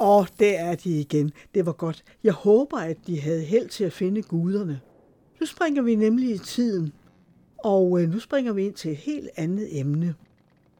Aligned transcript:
Åh, 0.00 0.26
det 0.38 0.58
er 0.58 0.74
de 0.74 1.00
igen. 1.00 1.32
Det 1.54 1.66
var 1.66 1.72
godt. 1.72 2.04
Jeg 2.24 2.32
håber, 2.32 2.78
at 2.78 2.96
de 3.06 3.20
havde 3.20 3.42
held 3.42 3.68
til 3.68 3.84
at 3.84 3.92
finde 3.92 4.22
guderne. 4.22 4.80
Nu 5.40 5.46
springer 5.46 5.82
vi 5.82 5.94
nemlig 5.94 6.34
i 6.34 6.38
tiden, 6.38 6.92
og 7.58 8.02
øh, 8.02 8.10
nu 8.10 8.18
springer 8.18 8.52
vi 8.52 8.66
ind 8.66 8.74
til 8.74 8.90
et 8.90 8.96
helt 8.96 9.28
andet 9.36 9.80
emne. 9.80 10.14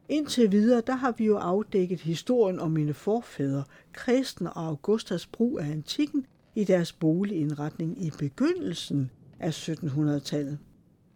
Indtil 0.09 0.51
videre, 0.51 0.81
der 0.87 0.95
har 0.95 1.13
vi 1.17 1.25
jo 1.25 1.37
afdækket 1.37 2.01
historien 2.01 2.59
om 2.59 2.71
mine 2.71 2.93
forfædre, 2.93 3.63
Kristen 3.93 4.47
og 4.47 4.65
Augustas 4.65 5.27
brug 5.27 5.59
af 5.59 5.65
antikken 5.71 6.25
i 6.55 6.63
deres 6.63 6.93
boligindretning 6.93 8.03
i 8.03 8.11
begyndelsen 8.19 9.11
af 9.39 9.69
1700-tallet. 9.69 10.57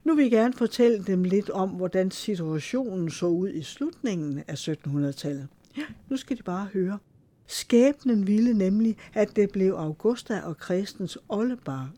Nu 0.03 0.15
vil 0.15 0.23
jeg 0.23 0.31
gerne 0.31 0.53
fortælle 0.53 1.03
dem 1.03 1.23
lidt 1.23 1.49
om, 1.49 1.69
hvordan 1.69 2.11
situationen 2.11 3.11
så 3.11 3.25
ud 3.25 3.49
i 3.49 3.61
slutningen 3.61 4.43
af 4.47 4.67
1700-tallet. 4.67 5.47
Ja, 5.77 5.83
nu 6.09 6.17
skal 6.17 6.37
de 6.37 6.43
bare 6.43 6.67
høre. 6.73 6.99
Skæbnen 7.47 8.27
ville 8.27 8.53
nemlig, 8.53 8.97
at 9.13 9.35
det 9.35 9.51
blev 9.51 9.73
Augusta 9.73 10.41
og 10.41 10.57
Kristens 10.57 11.17
oldebarn. 11.29 11.89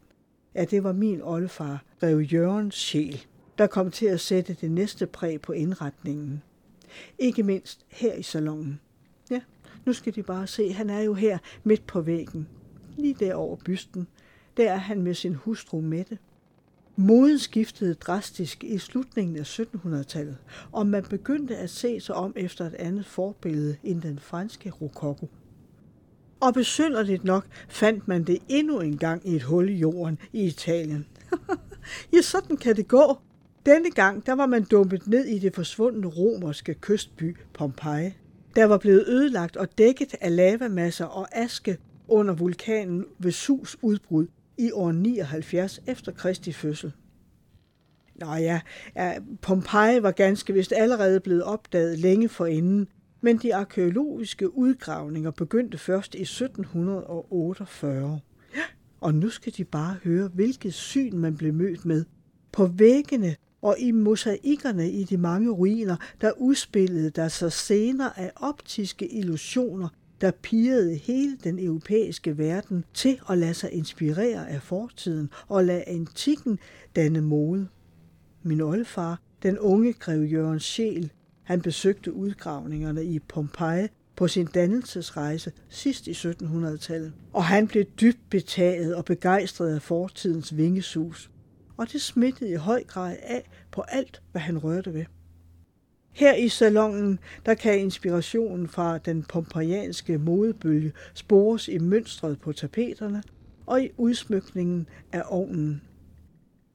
Ja, 0.55 0.65
det 0.65 0.83
var 0.83 0.93
min 0.93 1.21
oldefar, 1.21 1.83
Rev 2.03 2.19
Jørgens 2.19 2.75
sjæl, 2.75 3.25
der 3.57 3.67
kom 3.67 3.91
til 3.91 4.05
at 4.05 4.19
sætte 4.19 4.57
det 4.61 4.71
næste 4.71 5.05
præg 5.05 5.41
på 5.41 5.51
indretningen. 5.51 6.43
Ikke 7.19 7.43
mindst 7.43 7.85
her 7.89 8.13
i 8.13 8.23
salongen. 8.23 8.79
Ja, 9.31 9.41
nu 9.85 9.93
skal 9.93 10.15
de 10.15 10.23
bare 10.23 10.47
se, 10.47 10.73
han 10.73 10.89
er 10.89 10.99
jo 10.99 11.13
her 11.13 11.37
midt 11.63 11.87
på 11.87 12.01
væggen. 12.01 12.47
Lige 12.97 13.15
der 13.19 13.35
over 13.35 13.55
bysten. 13.55 14.07
Der 14.57 14.71
er 14.71 14.77
han 14.77 15.01
med 15.01 15.13
sin 15.13 15.35
hustru 15.35 15.81
Mette. 15.81 16.17
Moden 16.99 17.39
skiftede 17.39 17.93
drastisk 17.93 18.63
i 18.63 18.77
slutningen 18.77 19.35
af 19.35 19.59
1700-tallet, 19.59 20.37
og 20.71 20.87
man 20.87 21.03
begyndte 21.03 21.57
at 21.57 21.69
se 21.69 21.99
sig 21.99 22.15
om 22.15 22.33
efter 22.35 22.65
et 22.65 22.73
andet 22.73 23.05
forbillede 23.05 23.77
end 23.83 24.01
den 24.01 24.19
franske 24.19 24.69
rokoko. 24.69 25.29
Og 26.39 26.53
besynderligt 26.53 27.23
nok 27.23 27.45
fandt 27.69 28.07
man 28.07 28.23
det 28.23 28.39
endnu 28.47 28.79
en 28.79 28.97
gang 28.97 29.27
i 29.27 29.35
et 29.35 29.43
hul 29.43 29.69
i 29.69 29.73
jorden 29.73 30.19
i 30.33 30.45
Italien. 30.45 31.07
ja, 32.13 32.21
sådan 32.21 32.57
kan 32.57 32.75
det 32.75 32.87
gå. 32.87 33.17
Denne 33.65 33.91
gang 33.91 34.25
der 34.25 34.33
var 34.33 34.45
man 34.45 34.63
dumpet 34.63 35.07
ned 35.07 35.25
i 35.25 35.39
det 35.39 35.55
forsvundne 35.55 36.07
romerske 36.07 36.73
kystby 36.73 37.37
Pompeji. 37.53 38.13
Der 38.55 38.65
var 38.65 38.77
blevet 38.77 39.07
ødelagt 39.07 39.57
og 39.57 39.77
dækket 39.77 40.15
af 40.21 40.35
lavamasser 40.35 41.05
og 41.05 41.27
aske 41.31 41.77
under 42.07 42.33
vulkanen 42.33 43.05
Vesus 43.19 43.77
udbrud 43.81 44.27
i 44.57 44.71
år 44.71 44.91
79 44.91 45.81
efter 45.87 46.11
Kristi 46.11 46.51
fødsel. 46.51 46.91
Nå 48.15 48.33
ja, 48.33 48.61
Pompeji 49.41 50.03
var 50.03 50.11
ganske 50.11 50.53
vist 50.53 50.73
allerede 50.75 51.19
blevet 51.19 51.43
opdaget 51.43 51.99
længe 51.99 52.29
forinden, 52.29 52.87
men 53.21 53.37
de 53.37 53.55
arkeologiske 53.55 54.57
udgravninger 54.57 55.31
begyndte 55.31 55.77
først 55.77 56.15
i 56.15 56.21
1748. 56.21 58.19
Og 59.01 59.15
nu 59.15 59.29
skal 59.29 59.53
de 59.57 59.63
bare 59.63 59.95
høre, 60.03 60.27
hvilket 60.27 60.73
syn 60.73 61.17
man 61.17 61.37
blev 61.37 61.53
mødt 61.53 61.85
med. 61.85 62.05
På 62.51 62.65
væggene 62.65 63.35
og 63.61 63.75
i 63.79 63.91
mosaikkerne 63.91 64.91
i 64.91 65.03
de 65.03 65.17
mange 65.17 65.51
ruiner, 65.51 65.95
der 66.21 66.31
udspillede 66.31 67.09
der 67.09 67.27
sig 67.27 67.51
scener 67.51 68.09
af 68.09 68.31
optiske 68.35 69.07
illusioner, 69.07 69.87
der 70.21 70.31
pirrede 70.31 70.95
hele 70.95 71.37
den 71.43 71.59
europæiske 71.59 72.37
verden 72.37 72.85
til 72.93 73.19
at 73.29 73.37
lade 73.37 73.53
sig 73.53 73.71
inspirere 73.71 74.49
af 74.49 74.61
fortiden 74.61 75.29
og 75.47 75.65
lade 75.65 75.83
antikken 75.87 76.59
danne 76.95 77.21
mode. 77.21 77.67
Min 78.43 78.61
oldefar, 78.61 79.21
den 79.43 79.59
unge 79.59 79.93
grev 79.93 80.23
Jørgens 80.23 80.63
Sjæl, 80.63 81.11
han 81.43 81.61
besøgte 81.61 82.13
udgravningerne 82.13 83.03
i 83.03 83.19
Pompeji 83.19 83.87
på 84.15 84.27
sin 84.27 84.45
dannelsesrejse 84.45 85.51
sidst 85.69 86.07
i 86.07 86.11
1700-tallet, 86.11 87.13
og 87.33 87.45
han 87.45 87.67
blev 87.67 87.83
dybt 87.83 88.29
betaget 88.29 88.95
og 88.95 89.05
begejstret 89.05 89.75
af 89.75 89.81
fortidens 89.81 90.57
vingesus. 90.57 91.31
Og 91.77 91.91
det 91.91 92.01
smittede 92.01 92.49
i 92.49 92.55
høj 92.55 92.83
grad 92.83 93.17
af 93.23 93.49
på 93.71 93.81
alt, 93.81 94.21
hvad 94.31 94.41
han 94.41 94.57
rørte 94.57 94.93
ved. 94.93 95.05
Her 96.17 96.35
i 96.35 96.49
salongen, 96.49 97.19
der 97.45 97.53
kan 97.53 97.79
inspirationen 97.79 98.67
fra 98.67 98.97
den 98.97 99.23
pompeianske 99.23 100.17
modebølge 100.17 100.91
spores 101.13 101.67
i 101.67 101.77
mønstret 101.77 102.39
på 102.39 102.53
tapeterne 102.53 103.23
og 103.65 103.83
i 103.83 103.89
udsmykningen 103.97 104.87
af 105.11 105.23
ovnen. 105.25 105.81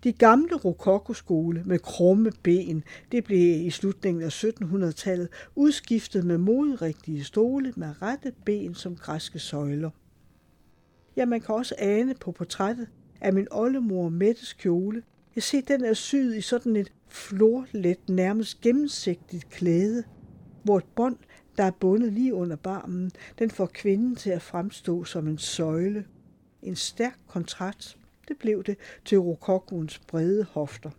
De 0.05 0.13
gamle 0.13 0.57
rokokoskole 0.57 1.63
med 1.67 1.79
krumme 1.79 2.33
ben, 2.43 2.85
det 3.13 3.25
blev 3.25 3.67
i 3.67 3.71
slutningen 3.71 4.23
af 4.23 4.45
1700-tallet 4.45 5.29
udskiftet 5.55 6.25
med 6.25 6.39
modrigtige 6.39 7.25
stole 7.25 7.73
med 7.77 8.03
rette 8.03 8.33
ben 8.45 8.75
som 8.75 8.97
græske 8.97 9.39
søjler. 9.39 9.91
Ja, 11.17 11.25
man 11.25 11.41
kan 11.41 11.55
også 11.55 11.75
ane 11.79 12.15
på 12.15 12.33
portrættet 12.33 12.89
af 13.21 13.33
min 13.33 13.47
oldemor 13.51 14.09
Mettes 14.09 14.53
kjole. 14.53 15.03
Jeg 15.35 15.43
ser, 15.43 15.61
den 15.61 15.85
er 15.85 15.95
syet 15.95 16.37
i 16.37 16.41
sådan 16.41 16.77
et 16.77 16.93
florlet, 17.15 18.09
nærmest 18.09 18.61
gennemsigtigt 18.61 19.51
klæde, 19.51 20.05
hvor 20.63 20.79
et 20.79 20.85
bånd, 20.97 21.17
der 21.57 21.65
er 21.65 21.71
bundet 21.71 22.13
lige 22.13 22.35
under 22.35 22.57
barmen, 22.57 23.11
den 23.39 23.51
får 23.51 23.67
kvinden 23.67 24.17
til 24.17 24.31
at 24.31 24.43
fremstå 24.43 25.05
som 25.05 25.29
en 25.29 25.39
søjle. 25.39 26.05
En 26.63 26.77
stærk 26.77 27.19
kontrast 27.27 27.99
det 28.29 28.37
blev 28.39 28.65
det 28.65 28.77
til 29.05 29.19
rokokoens 29.19 29.99
brede 29.99 30.45
hofter. 30.45 30.91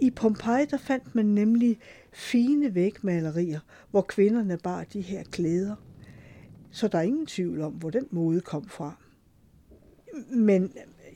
I 0.00 0.10
Pompeji 0.10 0.64
der 0.64 0.76
fandt 0.76 1.14
man 1.14 1.26
nemlig 1.26 1.78
fine 2.12 2.74
vægmalerier, 2.74 3.60
hvor 3.90 4.02
kvinderne 4.02 4.58
bar 4.58 4.84
de 4.84 5.00
her 5.00 5.24
klæder. 5.24 5.76
Så 6.70 6.88
der 6.88 6.98
er 6.98 7.02
ingen 7.02 7.26
tvivl 7.26 7.60
om, 7.60 7.72
hvor 7.72 7.90
den 7.90 8.06
mode 8.10 8.40
kom 8.40 8.68
fra. 8.68 8.96
Men 10.30 10.72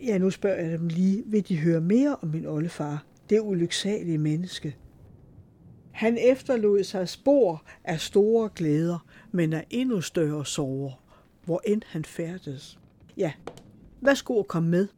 ja, 0.07 0.19
nu 0.19 0.31
spørger 0.31 0.63
jeg 0.63 0.79
dem 0.79 0.89
lige, 0.89 1.23
vil 1.27 1.49
de 1.49 1.59
høre 1.59 1.81
mere 1.81 2.17
om 2.23 2.29
min 2.29 2.47
oldefar, 2.47 3.05
det 3.31 3.41
ulyksalige 3.41 4.19
menneske? 4.19 4.77
Han 5.93 6.19
efterlod 6.21 6.85
sig 6.85 7.09
spor 7.09 7.65
af 7.85 8.01
store 8.01 8.51
glæder, 8.55 9.07
men 9.33 9.53
af 9.53 9.67
endnu 9.71 10.01
større 10.01 10.47
sorger, 10.47 11.03
hvor 11.45 11.63
end 11.67 11.83
han 11.87 12.05
færdes. 12.05 12.79
Ja, 13.17 13.33
værsgo 14.01 14.41
at 14.41 14.49
komme 14.49 14.69
med. 14.69 14.89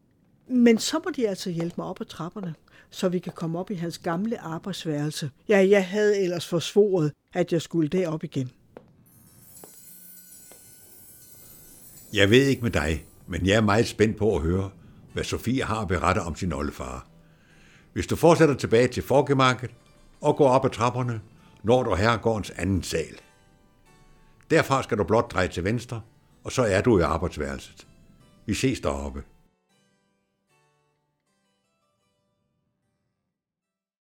Men 0.48 0.78
så 0.78 1.00
må 1.04 1.10
de 1.16 1.28
altså 1.28 1.50
hjælpe 1.50 1.74
mig 1.78 1.86
op 1.86 2.00
ad 2.00 2.06
trapperne, 2.06 2.54
så 2.90 3.08
vi 3.08 3.18
kan 3.18 3.32
komme 3.32 3.58
op 3.58 3.70
i 3.70 3.74
hans 3.74 3.98
gamle 3.98 4.40
arbejdsværelse. 4.40 5.30
Ja, 5.48 5.68
jeg 5.68 5.86
havde 5.88 6.18
ellers 6.22 6.48
forsvoret, 6.48 7.12
at 7.32 7.52
jeg 7.52 7.62
skulle 7.62 7.88
derop 7.88 8.24
igen. 8.24 8.50
Jeg 12.12 12.30
ved 12.30 12.46
ikke 12.46 12.62
med 12.62 12.70
dig, 12.70 13.04
men 13.26 13.46
jeg 13.46 13.56
er 13.56 13.60
meget 13.60 13.86
spændt 13.86 14.16
på 14.16 14.36
at 14.36 14.42
høre, 14.42 14.70
hvad 15.12 15.24
Sofie 15.24 15.62
har 15.62 15.80
at 15.82 15.88
berette 15.88 16.18
om 16.18 16.36
sin 16.36 16.52
oldefar. 16.52 17.11
Hvis 17.92 18.06
du 18.06 18.16
fortsætter 18.16 18.54
tilbage 18.54 18.88
til 18.88 19.02
forgemarkedet 19.02 19.74
og 20.20 20.36
går 20.36 20.48
op 20.48 20.64
ad 20.64 20.70
trapperne, 20.70 21.20
når 21.62 21.82
du 21.82 21.94
herregårdens 21.94 22.50
anden 22.50 22.82
sal. 22.82 23.16
Derfra 24.50 24.82
skal 24.82 24.98
du 24.98 25.04
blot 25.04 25.32
dreje 25.32 25.48
til 25.48 25.64
venstre, 25.64 26.00
og 26.44 26.52
så 26.52 26.62
er 26.62 26.80
du 26.80 26.98
i 26.98 27.02
arbejdsværelset. 27.02 27.86
Vi 28.46 28.54
ses 28.54 28.80
deroppe. 28.80 29.22